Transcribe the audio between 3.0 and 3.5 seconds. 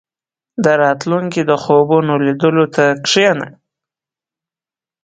کښېنه.